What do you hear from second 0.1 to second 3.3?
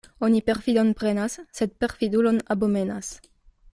Oni perfidon prenas, sed perfidulon abomenas.